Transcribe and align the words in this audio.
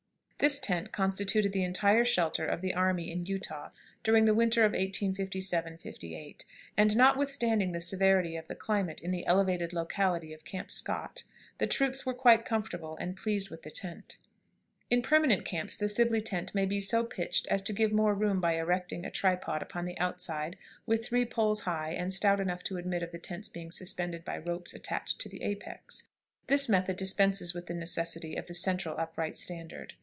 [Illustration: 0.43 0.85
THE 0.85 0.85
SIBLEY 0.85 0.85
TENT.] 0.85 0.87
This 0.89 0.93
tent 0.95 1.03
constituted 1.03 1.53
the 1.53 1.63
entire 1.63 2.03
shelter 2.05 2.45
of 2.47 2.61
the 2.61 2.73
army 2.73 3.11
in 3.11 3.25
Utah 3.27 3.69
during 4.01 4.25
the 4.25 4.33
winter 4.33 4.61
of 4.65 4.71
1857 4.73 5.77
8, 6.03 6.45
and, 6.75 6.97
notwithstanding 6.97 7.73
the 7.73 7.79
severity 7.79 8.35
of 8.35 8.47
the 8.47 8.55
climate 8.55 9.01
in 9.01 9.11
the 9.11 9.23
elevated 9.27 9.71
locality 9.71 10.33
of 10.33 10.43
Camp 10.43 10.71
Scott, 10.71 11.25
the 11.59 11.67
troops 11.67 12.07
were 12.07 12.15
quite 12.15 12.43
comfortable, 12.43 12.97
and 12.97 13.15
pleased 13.17 13.51
with 13.51 13.61
the 13.61 13.69
tent. 13.69 14.17
In 14.89 15.03
permanent 15.03 15.45
camps 15.45 15.75
the 15.75 15.87
Sibley 15.87 16.21
tent 16.21 16.55
may 16.55 16.65
be 16.65 16.79
so 16.79 17.03
pitched 17.03 17.45
as 17.49 17.61
to 17.61 17.71
give 17.71 17.91
more 17.91 18.15
room 18.15 18.41
by 18.41 18.53
erecting 18.55 19.05
a 19.05 19.11
tripod 19.11 19.61
upon 19.61 19.85
the 19.85 19.99
outside 19.99 20.57
with 20.87 21.05
three 21.05 21.23
poles 21.23 21.59
high 21.61 21.91
and 21.93 22.11
stout 22.11 22.39
enough 22.39 22.63
to 22.63 22.77
admit 22.77 23.03
of 23.03 23.11
the 23.11 23.19
tent's 23.19 23.47
being 23.47 23.69
suspended 23.69 24.25
by 24.25 24.39
ropes 24.39 24.73
attached 24.73 25.21
to 25.21 25.29
the 25.29 25.43
apex. 25.43 26.05
This 26.47 26.67
method 26.67 26.97
dispenses 26.97 27.53
with 27.53 27.67
the 27.67 27.75
necessity 27.75 28.35
of 28.35 28.47
the 28.47 28.55
central 28.55 28.97
upright 28.99 29.37
standard. 29.37 29.93